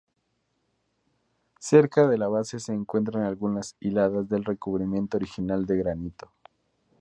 Cerca 1.59 2.07
de 2.07 2.17
la 2.17 2.27
base 2.27 2.59
se 2.59 2.73
encuentran 2.73 3.21
algunas 3.23 3.75
hiladas 3.79 4.27
del 4.29 4.45
recubrimiento 4.45 5.17
original 5.17 5.67
de 5.67 5.77
granito. 5.77 6.31